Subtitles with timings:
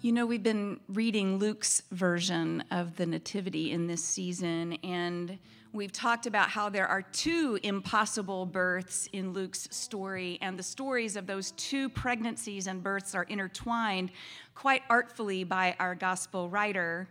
[0.00, 5.36] You know, we've been reading Luke's version of the Nativity in this season, and
[5.72, 11.16] we've talked about how there are two impossible births in Luke's story, and the stories
[11.16, 14.12] of those two pregnancies and births are intertwined
[14.54, 17.08] quite artfully by our gospel writer.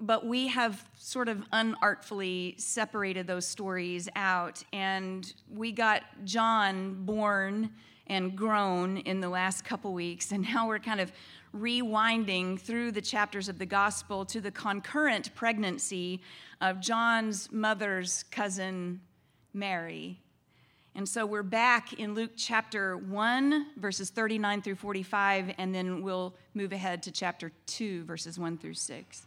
[0.00, 7.68] But we have sort of unartfully separated those stories out, and we got John born
[8.06, 11.12] and grown in the last couple weeks, and now we're kind of
[11.56, 16.20] rewinding through the chapters of the gospel to the concurrent pregnancy
[16.60, 19.00] of John's mother's cousin,
[19.52, 20.18] Mary.
[20.96, 26.34] And so we're back in Luke chapter 1, verses 39 through 45, and then we'll
[26.54, 29.26] move ahead to chapter 2, verses 1 through 6.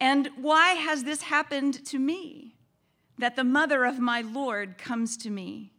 [0.00, 2.56] And why has this happened to me,
[3.18, 5.72] that the mother of my Lord comes to me?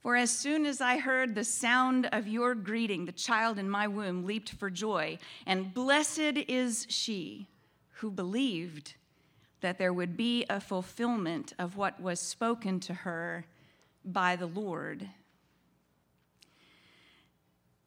[0.00, 3.86] For as soon as I heard the sound of your greeting, the child in my
[3.86, 7.48] womb leaped for joy, and blessed is she
[7.94, 8.94] who believed
[9.60, 13.44] that there would be a fulfillment of what was spoken to her
[14.04, 15.08] by the Lord.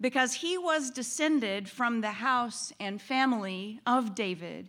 [0.00, 4.68] because he was descended from the house and family of David.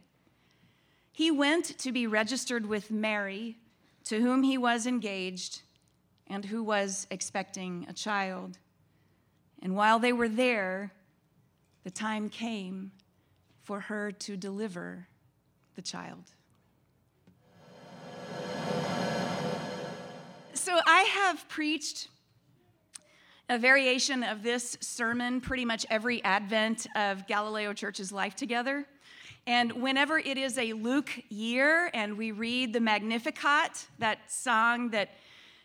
[1.12, 3.58] He went to be registered with Mary,
[4.06, 5.62] to whom he was engaged
[6.28, 8.58] and who was expecting a child.
[9.62, 10.94] And while they were there,
[11.84, 12.92] the time came
[13.62, 15.08] for her to deliver
[15.76, 16.24] the child.
[20.54, 22.08] So I have preached
[23.50, 28.86] a variation of this sermon pretty much every advent of Galileo Church's life together.
[29.48, 35.10] And whenever it is a Luke year and we read the Magnificat, that song that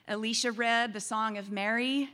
[0.08, 2.08] Alicia read, the Song of Mary,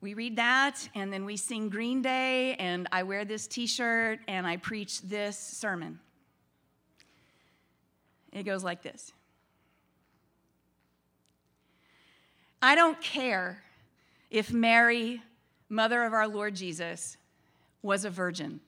[0.00, 4.20] we read that and then we sing Green Day, and I wear this t shirt
[4.28, 5.98] and I preach this sermon.
[8.32, 9.12] It goes like this
[12.62, 13.63] I don't care
[14.34, 15.22] if Mary,
[15.68, 17.16] mother of our Lord Jesus,
[17.82, 18.58] was a virgin.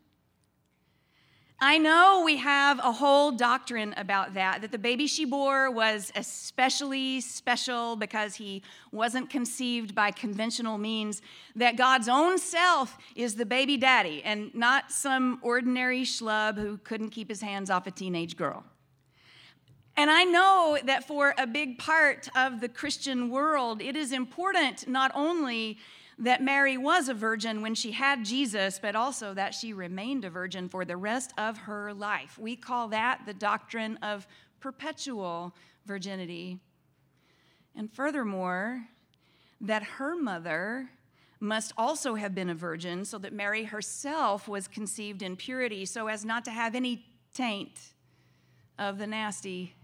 [1.58, 6.12] I know we have a whole doctrine about that, that the baby she bore was
[6.14, 8.62] especially special because he
[8.92, 11.20] wasn't conceived by conventional means,
[11.56, 17.10] that God's own self is the baby daddy and not some ordinary schlub who couldn't
[17.10, 18.62] keep his hands off a teenage girl.
[19.98, 24.86] And I know that for a big part of the Christian world, it is important
[24.86, 25.78] not only
[26.18, 30.30] that Mary was a virgin when she had Jesus, but also that she remained a
[30.30, 32.38] virgin for the rest of her life.
[32.38, 34.26] We call that the doctrine of
[34.60, 35.54] perpetual
[35.86, 36.58] virginity.
[37.74, 38.88] And furthermore,
[39.60, 40.90] that her mother
[41.40, 46.06] must also have been a virgin, so that Mary herself was conceived in purity, so
[46.06, 47.04] as not to have any
[47.34, 47.92] taint
[48.78, 49.74] of the nasty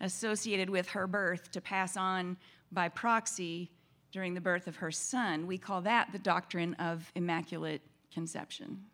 [0.00, 2.36] associated with her birth to pass on
[2.72, 3.70] by proxy
[4.12, 5.46] during the birth of her son.
[5.46, 7.82] We call that the doctrine of immaculate
[8.12, 8.84] conception.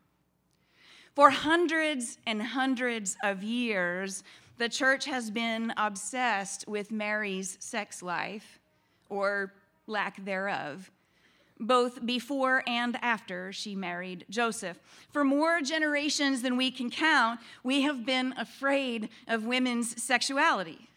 [1.15, 4.23] For hundreds and hundreds of years,
[4.59, 8.59] the church has been obsessed with Mary's sex life,
[9.09, 9.55] or
[9.87, 10.91] lack thereof.
[11.59, 14.79] both before and after she married Joseph.
[15.11, 20.89] For more generations than we can count, we have been afraid of women's sexuality.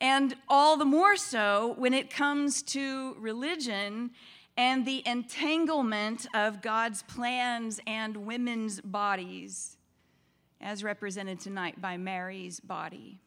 [0.00, 4.10] And all the more so when it comes to religion
[4.56, 9.76] and the entanglement of God's plans and women's bodies,
[10.60, 13.20] as represented tonight by Mary's body.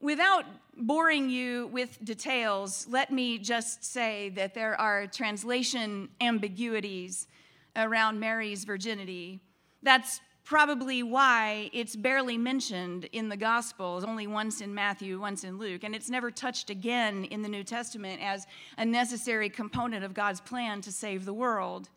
[0.00, 0.44] Without
[0.76, 7.26] boring you with details, let me just say that there are translation ambiguities
[7.74, 9.40] around Mary's virginity.
[9.82, 15.58] That's probably why it's barely mentioned in the Gospels, only once in Matthew, once in
[15.58, 18.46] Luke, and it's never touched again in the New Testament as
[18.76, 21.88] a necessary component of God's plan to save the world.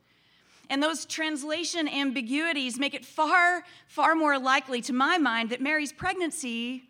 [0.69, 5.91] And those translation ambiguities make it far, far more likely, to my mind, that Mary's
[5.93, 6.83] pregnancy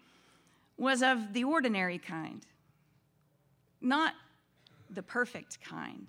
[0.77, 2.45] was of the ordinary kind,
[3.81, 4.13] not
[4.91, 6.07] the perfect kind,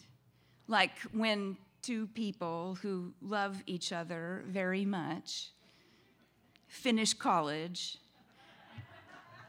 [0.67, 1.57] like when
[1.89, 5.53] two people who love each other very much
[6.67, 7.97] finish college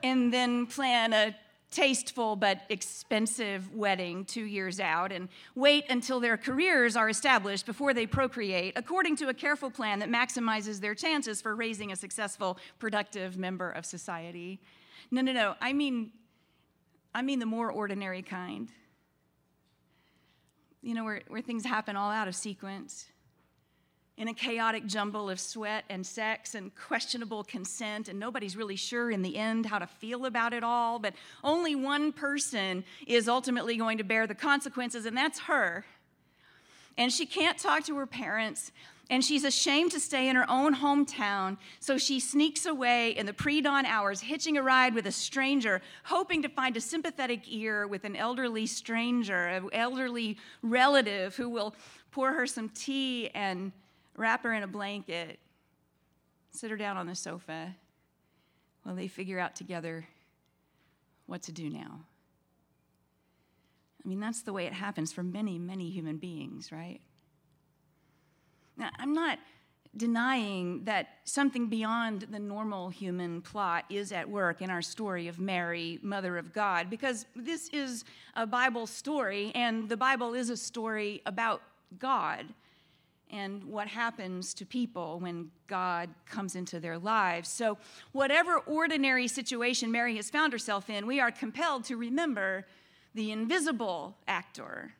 [0.04, 1.36] and then plan a
[1.70, 7.94] tasteful but expensive wedding two years out and wait until their careers are established before
[7.94, 12.58] they procreate according to a careful plan that maximizes their chances for raising a successful,
[12.80, 14.62] productive member of society.
[15.12, 15.56] No, no, no.
[15.60, 16.14] I mean,
[17.14, 18.72] I mean the more ordinary kind.
[20.82, 23.06] You know, where, where things happen all out of sequence
[24.20, 29.10] in a chaotic jumble of sweat and sex and questionable consent, and nobody's really sure
[29.10, 33.78] in the end how to feel about it all, but only one person is ultimately
[33.78, 35.86] going to bear the consequences, and that's her.
[36.98, 38.74] And she can't talk to her parents,
[39.10, 43.34] and she's ashamed to stay in her own hometown, so she sneaks away in the
[43.34, 47.88] pre dawn hours, hitching a ride with a stranger, hoping to find a sympathetic ear
[47.88, 51.74] with an elderly stranger, an elderly relative who will
[52.12, 53.72] pour her some tea and
[54.16, 55.40] wrap her in a blanket,
[56.52, 57.76] sit her down on the sofa
[58.84, 60.08] while they figure out together
[61.26, 62.02] what to do now.
[64.04, 67.02] I mean, that's the way it happens for many, many human beings, right?
[68.80, 69.40] Now, I'm not
[69.98, 75.40] denying that something beyond the normal human plot is at work in our story of
[75.40, 78.06] Mary, Mother of God, because this is
[78.36, 81.62] a Bible story, and the Bible is a story about
[81.98, 82.46] God
[83.32, 87.50] and what happens to people when God comes into their lives.
[87.50, 87.78] So,
[88.12, 92.66] whatever ordinary situation Mary has found herself in, we are compelled to remember
[93.14, 94.94] the invisible actor,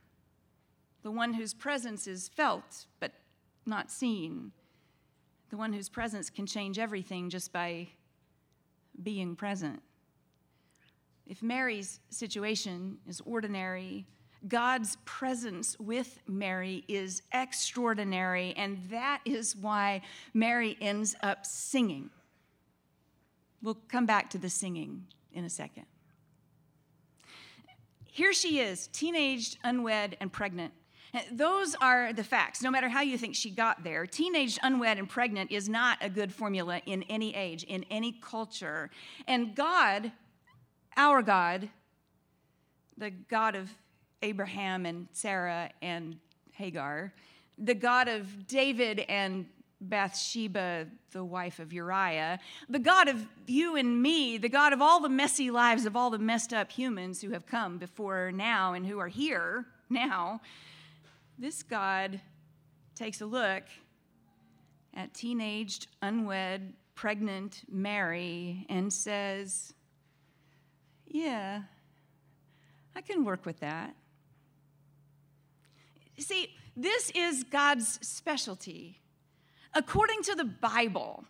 [1.02, 3.14] the one whose presence is felt but
[3.70, 4.52] not seen,
[5.50, 7.88] the one whose presence can change everything just by
[9.02, 9.82] being present.
[11.28, 14.06] If Mary's situation is ordinary,
[14.48, 20.02] God's presence with Mary is extraordinary, and that is why
[20.34, 22.10] Mary ends up singing.
[23.62, 25.86] We'll come back to the singing in a second.
[28.06, 30.74] Here she is, teenaged, unwed, and pregnant.
[31.32, 34.06] Those are the facts, no matter how you think she got there.
[34.06, 38.90] Teenaged, unwed, and pregnant is not a good formula in any age, in any culture.
[39.28, 40.12] And God,
[40.96, 41.70] our God,
[42.98, 43.70] the God of
[44.22, 46.18] Abraham and Sarah and
[46.52, 47.14] Hagar,
[47.58, 49.46] the God of David and
[49.82, 55.00] Bathsheba, the wife of Uriah, the God of you and me, the God of all
[55.00, 58.86] the messy lives of all the messed up humans who have come before now and
[58.86, 60.42] who are here now,
[61.40, 62.20] this God
[62.96, 63.64] takes a look
[64.94, 69.74] at teenaged, unwed, pregnant Mary and says,
[71.08, 71.62] Yeah,
[72.94, 73.96] I can work with that.
[76.18, 79.00] See, this is God's specialty.
[79.74, 81.24] According to the Bible,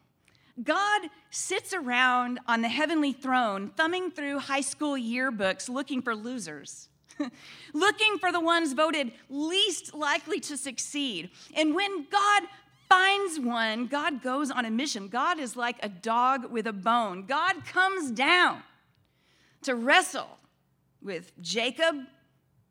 [0.64, 6.90] God sits around on the heavenly throne, thumbing through high school yearbooks looking for losers,
[7.74, 11.30] looking for the ones voted least likely to succeed.
[11.56, 12.44] And when God
[12.90, 15.08] finds one, God goes on a mission.
[15.08, 17.26] God is like a dog with a bone.
[17.26, 18.64] God comes down
[19.64, 20.40] to wrestle
[21.02, 21.96] with Jacob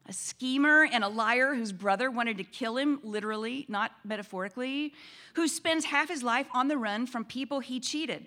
[0.08, 4.94] a schemer and a liar whose brother wanted to kill him, literally, not metaphorically,
[5.34, 8.26] who spends half his life on the run from people he cheated.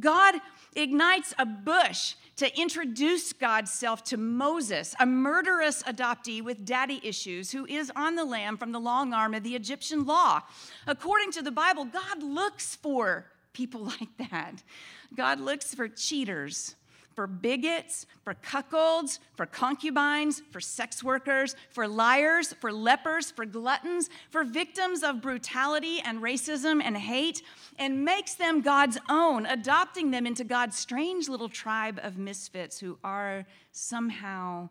[0.00, 0.36] God
[0.76, 7.50] ignites a bush to introduce God's self to Moses, a murderous adoptee with daddy issues
[7.50, 10.42] who is on the lam from the long arm of the Egyptian law.
[10.86, 14.62] According to the Bible, God looks for people like that.
[15.14, 16.76] God looks for cheaters
[17.18, 24.08] for bigots, for cuckolds, for concubines, for sex workers, for liars, for lepers, for gluttons,
[24.30, 27.42] for victims of brutality and racism and hate,
[27.76, 32.96] and makes them God's own, adopting them into God's strange little tribe of misfits who
[33.02, 34.68] are somehow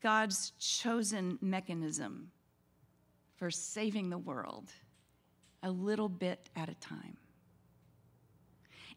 [0.00, 2.30] God's chosen mechanism
[3.34, 4.70] for saving the world
[5.64, 7.16] a little bit at a time.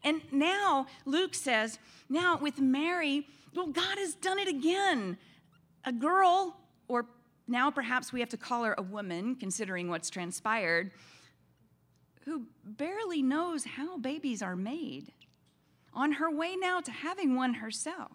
[0.04, 5.16] And now Luke says, now with Mary, well, God has done it again.
[5.84, 6.56] A girl,
[6.86, 7.06] or
[7.48, 10.92] now perhaps we have to call her a woman, considering what's transpired,
[12.24, 15.12] who barely knows how babies are made,
[15.92, 18.12] on her way now to having one herself.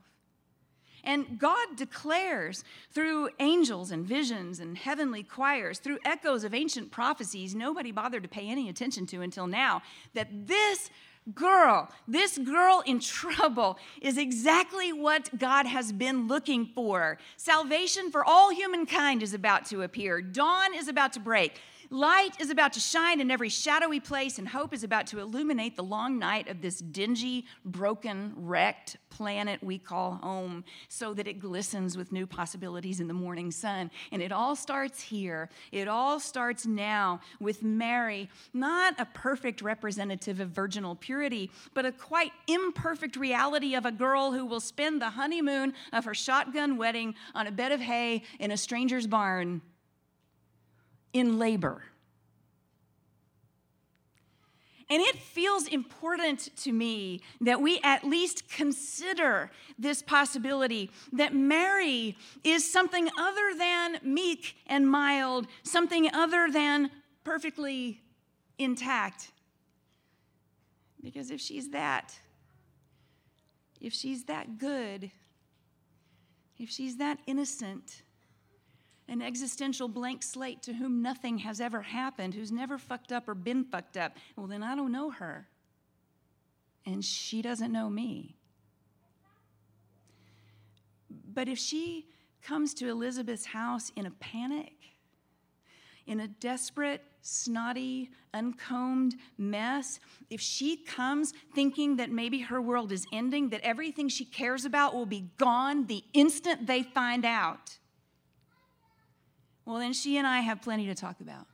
[1.04, 7.56] And God declares through angels and visions and heavenly choirs, through echoes of ancient prophecies
[7.56, 9.82] nobody bothered to pay any attention to until now,
[10.14, 10.90] that this
[11.34, 17.18] girl, this girl in trouble, is exactly what God has been looking for.
[17.38, 21.60] Salvation for all humankind is about to appear, dawn is about to break.
[21.92, 25.76] Light is about to shine in every shadowy place, and hope is about to illuminate
[25.76, 31.40] the long night of this dingy, broken, wrecked planet we call home so that it
[31.40, 33.90] glistens with new possibilities in the morning sun.
[34.12, 35.50] And it all starts here.
[35.72, 41.19] It all starts now with Mary, not a perfect representative of virginal purity,
[41.74, 46.14] but a quite imperfect reality of a girl who will spend the honeymoon of her
[46.14, 49.62] shotgun wedding on a bed of hay in a stranger's barn
[51.14, 51.84] in labor.
[54.92, 62.18] And it feels important to me that we at least consider this possibility that Mary
[62.44, 66.90] is something other than meek and mild, something other than
[67.24, 68.02] perfectly
[68.58, 69.32] intact.
[71.02, 72.18] Because if she's that,
[73.80, 75.12] if she's that good,
[76.58, 78.04] if she's that innocent,
[79.08, 83.34] an existential blank slate to whom nothing has ever happened, who's never fucked up or
[83.34, 85.48] been fucked up, well, then I don't know her.
[86.86, 88.36] And she doesn't know me.
[91.34, 92.08] But if she
[92.42, 94.74] comes to Elizabeth's house in a panic,
[96.06, 103.06] in a desperate, snotty, uncombed mess, if she comes thinking that maybe her world is
[103.14, 107.78] ending, that everything she cares about will be gone the instant they find out,
[109.66, 111.46] well, then she and I have plenty to talk about.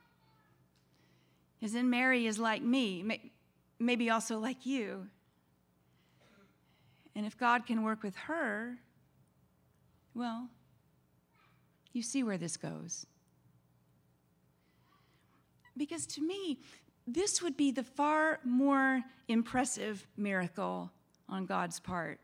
[1.58, 3.04] Because then Mary is like me,
[3.78, 5.06] maybe also like you.
[7.14, 8.76] And if God can work with her,
[10.14, 10.48] well,
[11.92, 13.06] you see where this goes.
[15.76, 16.58] Because to me,
[17.06, 20.90] this would be the far more impressive miracle
[21.28, 22.20] on God's part.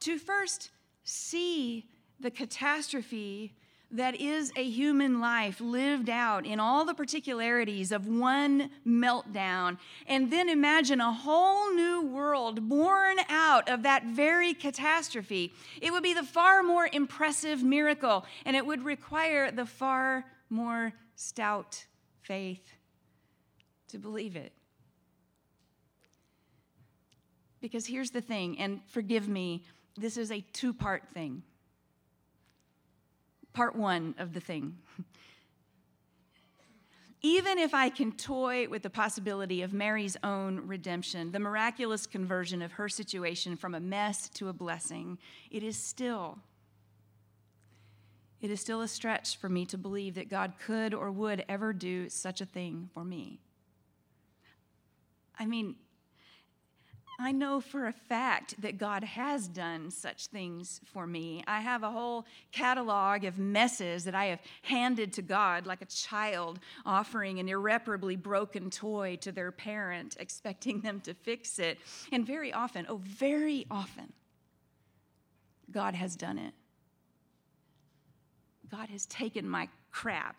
[0.00, 0.70] To first
[1.04, 1.86] see
[2.18, 3.54] the catastrophe
[3.90, 10.30] that is a human life lived out in all the particularities of one meltdown, and
[10.30, 15.52] then imagine a whole new world born out of that very catastrophe.
[15.82, 20.92] It would be the far more impressive miracle, and it would require the far more
[21.16, 21.84] stout
[22.22, 22.72] faith
[23.88, 24.52] to believe it.
[27.60, 29.64] Because here's the thing, and forgive me,
[29.96, 31.42] this is a two part thing
[33.52, 34.76] part one of the thing.
[37.22, 42.62] Even if I can toy with the possibility of Mary's own redemption, the miraculous conversion
[42.62, 45.18] of her situation from a mess to a blessing,
[45.50, 46.38] it is still
[48.40, 51.72] it is still a stretch for me to believe that God could or would ever
[51.72, 53.40] do such a thing for me.
[55.38, 55.76] I mean,
[57.22, 61.44] I know for a fact that God has done such things for me.
[61.46, 65.86] I have a whole catalog of messes that I have handed to God like a
[65.86, 71.78] child offering an irreparably broken toy to their parent, expecting them to fix it.
[72.10, 74.14] And very often, oh, very often,
[75.70, 76.54] God has done it.
[78.70, 80.36] God has taken my crap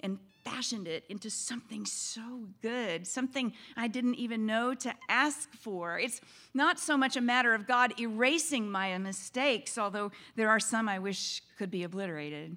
[0.00, 5.98] and fashioned it into something so good, something I didn't even know to ask for.
[5.98, 6.20] It's
[6.54, 10.98] not so much a matter of God erasing my mistakes, although there are some I
[10.98, 12.56] wish could be obliterated.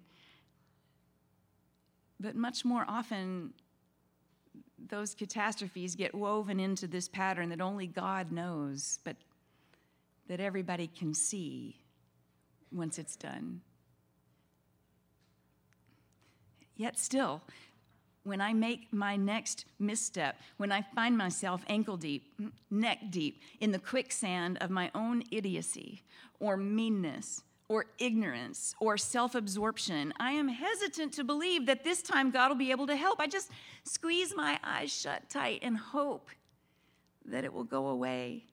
[2.19, 3.53] But much more often,
[4.77, 9.15] those catastrophes get woven into this pattern that only God knows, but
[10.27, 11.81] that everybody can see
[12.71, 13.61] once it's done.
[16.79, 17.41] Yet still,
[18.23, 22.39] when I make my next misstep, when I find myself ankle deep,
[22.71, 26.03] neck deep in the quicksand of my own idiocy
[26.39, 32.31] or meanness or ignorance or self absorption, I am hesitant to believe that this time
[32.31, 33.19] God will be able to help.
[33.19, 33.51] I just
[33.83, 36.29] squeeze my eyes shut tight and hope
[37.25, 38.45] that it will go away.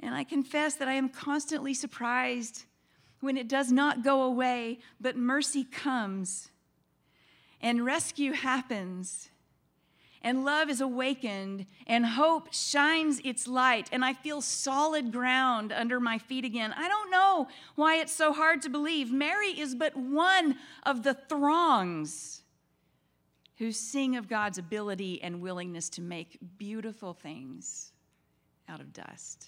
[0.00, 2.64] And I confess that I am constantly surprised
[3.20, 6.50] when it does not go away, but mercy comes
[7.60, 9.30] and rescue happens
[10.26, 16.00] and love is awakened, and hope shines its light, and I feel solid ground under
[16.00, 16.74] my feet again.
[16.76, 17.46] I don't know
[17.76, 19.12] why it's so hard to believe.
[19.12, 22.42] Mary is but one of the throngs
[23.58, 27.92] who sing of God's ability and willingness to make beautiful things
[28.68, 29.46] out of dust.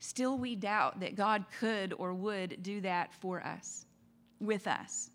[0.00, 3.86] Still, we doubt that God could or would do that for us,
[4.40, 5.10] with us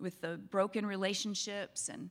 [0.00, 2.10] with the broken relationships and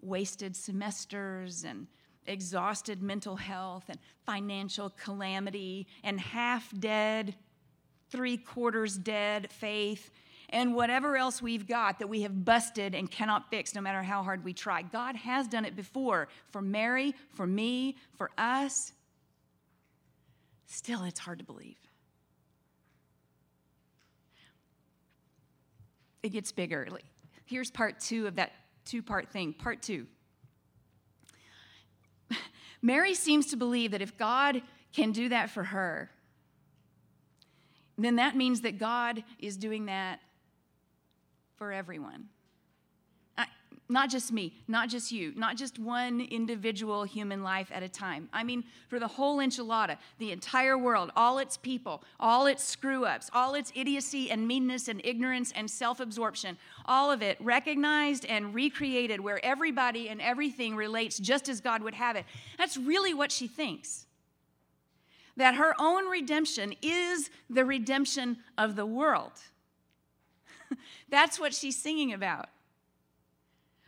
[0.00, 1.86] wasted semesters and
[2.26, 7.34] exhausted mental health and financial calamity and half dead,
[8.10, 10.10] three quarters dead faith,
[10.50, 14.22] and whatever else we've got that we have busted and cannot fix no matter how
[14.22, 14.82] hard we try.
[14.82, 18.92] God has done it before for Mary, for me, for us.
[20.66, 21.78] Still, it's hard to believe.
[26.26, 26.86] It gets bigger.
[27.44, 28.52] Here's part two of that
[28.84, 29.52] two part thing.
[29.52, 30.06] Part two.
[32.82, 36.10] Mary seems to believe that if God can do that for her,
[37.96, 40.20] then that means that God is doing that
[41.56, 42.28] for everyone
[43.88, 48.28] not just me, not just you, not just one individual human life at a time.
[48.32, 53.04] I mean, for the whole enchilada, the entire world, all its people, all its screw
[53.04, 58.24] ups, all its idiocy and meanness and ignorance and self absorption, all of it recognized
[58.26, 62.24] and recreated where everybody and everything relates just as God would have it.
[62.58, 64.06] That's really what she thinks.
[65.36, 69.32] That her own redemption is the redemption of the world.
[71.08, 72.48] That's what she's singing about.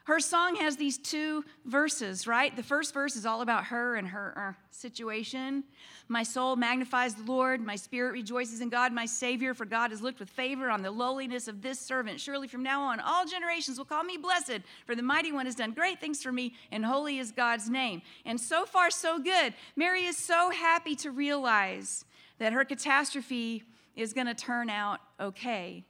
[0.08, 2.56] Her song has these two verses, right?
[2.56, 5.64] The first verse is all about her and her uh, situation.
[6.08, 7.60] My soul magnifies the Lord.
[7.60, 10.90] My spirit rejoices in God, my Savior, for God has looked with favor on the
[10.90, 12.20] lowliness of this servant.
[12.20, 15.54] Surely from now on, all generations will call me blessed, for the mighty one has
[15.54, 18.00] done great things for me, and holy is God's name.
[18.24, 19.52] And so far, so good.
[19.76, 22.06] Mary is so happy to realize
[22.38, 23.62] that her catastrophe
[23.94, 25.84] is going to turn out okay.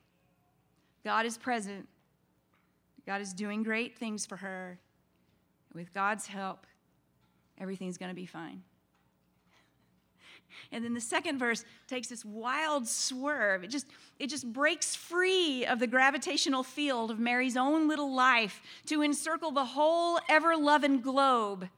[1.05, 1.87] God is present
[3.09, 4.79] God is doing great things for her.
[5.73, 6.67] With God's help,
[7.59, 8.63] everything's going to be fine.
[10.73, 13.65] And then the second verse takes this wild swerve.
[13.65, 13.87] It just,
[14.19, 19.53] it just breaks free of the gravitational field of Mary's own little life to encircle
[19.53, 21.71] the whole ever loving globe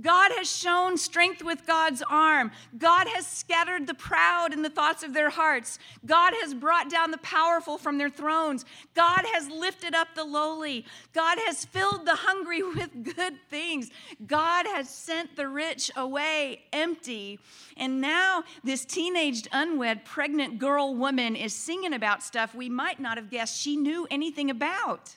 [0.00, 2.50] God has shown strength with God's arm.
[2.78, 5.78] God has scattered the proud in the thoughts of their hearts.
[6.04, 8.64] God has brought down the powerful from their thrones.
[8.94, 10.84] God has lifted up the lowly.
[11.12, 13.90] God has filled the hungry with good things.
[14.26, 17.38] God has sent the rich away empty.
[17.76, 23.16] And now, this teenaged, unwed, pregnant girl woman is singing about stuff we might not
[23.16, 25.16] have guessed she knew anything about.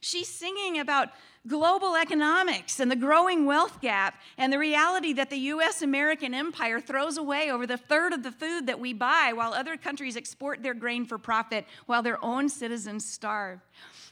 [0.00, 1.08] She's singing about
[1.46, 6.80] global economics and the growing wealth gap and the reality that the US American empire
[6.80, 10.62] throws away over the third of the food that we buy while other countries export
[10.62, 13.60] their grain for profit while their own citizens starve.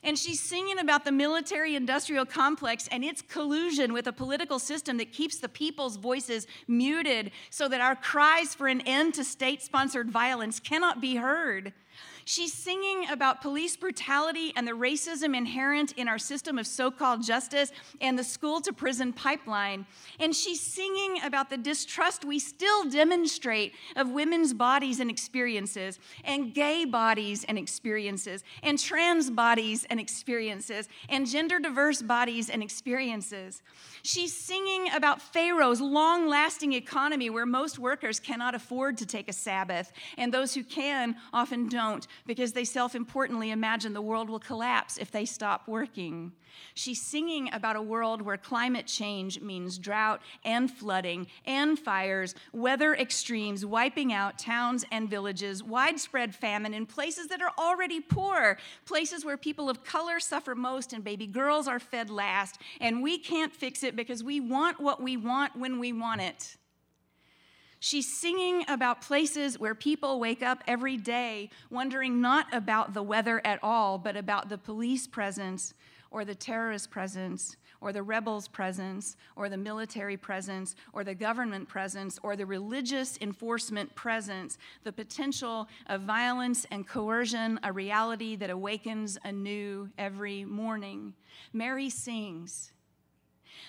[0.02, 4.98] And she's singing about the military industrial complex and its collusion with a political system
[4.98, 9.62] that keeps the people's voices muted so that our cries for an end to state
[9.62, 11.72] sponsored violence cannot be heard.
[12.26, 17.22] She's singing about police brutality and the racism inherent in our system of so called
[17.22, 19.86] justice and the school to prison pipeline.
[20.18, 26.54] And she's singing about the distrust we still demonstrate of women's bodies and experiences, and
[26.54, 33.62] gay bodies and experiences, and trans bodies and experiences, and gender diverse bodies and experiences.
[34.02, 39.32] She's singing about Pharaoh's long lasting economy where most workers cannot afford to take a
[39.32, 44.38] Sabbath, and those who can often don't because they self importantly imagine the world will
[44.38, 46.32] collapse if they stop working.
[46.74, 52.94] She's singing about a world where climate change means drought and flooding and fires, weather
[52.94, 59.24] extremes wiping out towns and villages, widespread famine in places that are already poor, places
[59.24, 63.54] where people of color suffer most and baby girls are fed last, and we can't
[63.54, 66.56] fix it because we want what we want when we want it.
[67.84, 73.42] She's singing about places where people wake up every day wondering not about the weather
[73.44, 75.74] at all, but about the police presence
[76.10, 81.68] or the terrorist presence or the rebels' presence or the military presence or the government
[81.68, 88.48] presence or the religious enforcement presence, the potential of violence and coercion, a reality that
[88.48, 91.12] awakens anew every morning.
[91.52, 92.72] Mary sings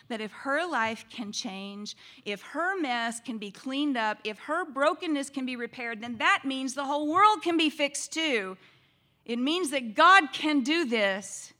[0.08, 1.96] that if her life can change,
[2.26, 6.44] if her mess can be cleaned up, if her brokenness can be repaired, then that
[6.46, 8.58] means the whole world can be fixed too.
[9.26, 11.54] It means that God can do this.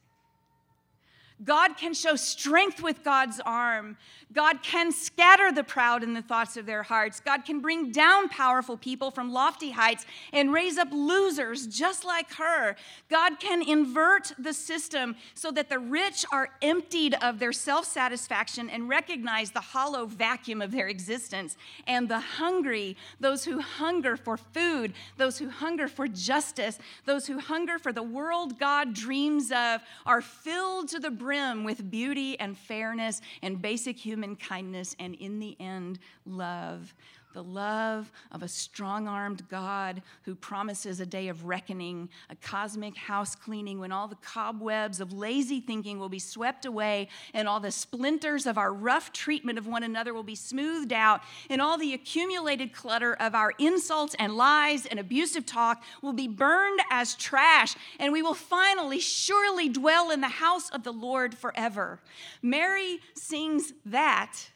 [1.44, 3.98] God can show strength with God's arm.
[4.32, 7.20] God can scatter the proud in the thoughts of their hearts.
[7.20, 12.34] God can bring down powerful people from lofty heights and raise up losers just like
[12.34, 12.76] her.
[13.10, 18.70] God can invert the system so that the rich are emptied of their self satisfaction
[18.70, 21.58] and recognize the hollow vacuum of their existence.
[21.88, 27.40] And the hungry, those who hunger for food, those who hunger for justice, those who
[27.40, 32.56] hunger for the world God dreams of, are filled to the brim with beauty and
[32.56, 36.94] fairness and basic human kindness, and in the end, love
[37.36, 42.96] the love of a strong armed God who promises a day of reckoning, a cosmic
[42.96, 47.60] house cleaning when all the cobwebs of lazy thinking will be swept away and all
[47.60, 51.78] the splinters of our rough treatment of one another will be smoothed out and all
[51.78, 57.16] the accumulated clutter of our insults and lies and abusive talk will be burned as
[57.16, 62.00] trash and we will finally surely dwell in the house of the Lord forever.
[62.42, 64.52] Mary sings that.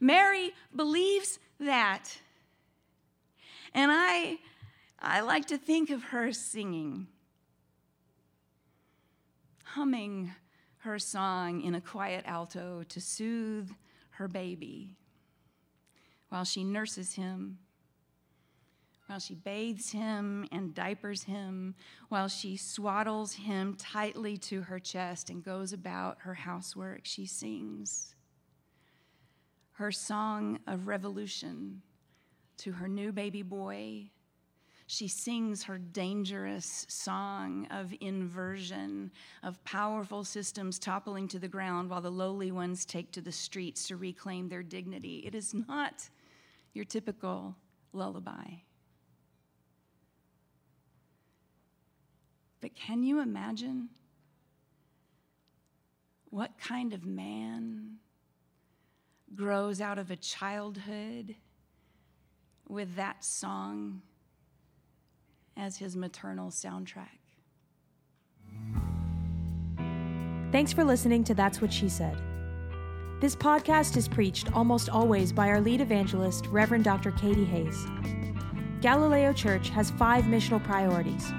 [0.00, 2.18] Mary believes that.
[3.74, 4.38] And I,
[4.98, 7.06] I like to think of her singing,
[9.64, 10.32] humming
[10.78, 13.70] her song in a quiet alto to soothe
[14.10, 14.96] her baby
[16.28, 17.58] while she nurses him,
[19.06, 21.74] while she bathes him and diapers him,
[22.08, 27.00] while she swaddles him tightly to her chest and goes about her housework.
[27.04, 28.11] She sings
[29.82, 31.82] her song of revolution
[32.56, 34.08] to her new baby boy.
[34.86, 39.10] She sings her dangerous song of inversion,
[39.42, 43.88] of powerful systems toppling to the ground while the lowly ones take to the streets
[43.88, 45.24] to reclaim their dignity.
[45.26, 46.08] It is not
[46.74, 47.56] your typical
[47.92, 48.58] lullaby.
[52.60, 53.88] But can you imagine
[56.30, 57.96] what kind of man
[59.34, 61.36] grows out of a childhood
[62.68, 64.02] with that song
[65.56, 67.18] as his maternal soundtrack.
[70.52, 72.16] Thanks for listening to That's What She Said.
[73.20, 77.12] This podcast is preached almost always by our lead evangelist, Reverend Dr.
[77.12, 77.86] Katie Hays.
[78.80, 81.32] Galileo Church has five missional priorities.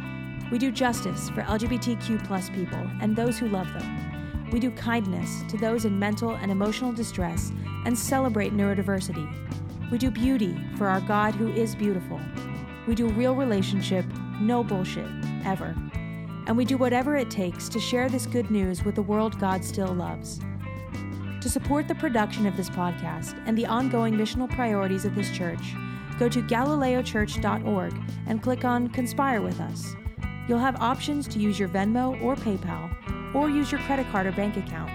[0.51, 4.12] We do justice for LGBTQ plus people and those who love them.
[4.53, 7.51] We do kindness to those in mental and emotional distress
[7.85, 9.27] and celebrate neurodiversity.
[9.91, 12.21] We do beauty for our God who is beautiful.
[12.87, 14.05] We do real relationship,
[14.39, 15.09] no bullshit,
[15.43, 15.75] ever.
[16.45, 19.65] And we do whatever it takes to share this good news with the world God
[19.65, 20.39] still loves.
[21.41, 25.73] To support the production of this podcast and the ongoing missional priorities of this church,
[26.19, 27.93] go to galileochurch.org
[28.27, 29.95] and click on Conspire with Us.
[30.47, 32.95] You'll have options to use your Venmo or PayPal,
[33.34, 34.91] or use your credit card or bank account.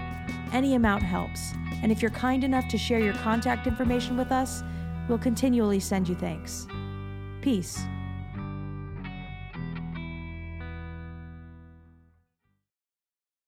[0.53, 1.53] Any amount helps.
[1.81, 4.63] And if you're kind enough to share your contact information with us,
[5.07, 6.67] we'll continually send you thanks.
[7.41, 7.79] Peace.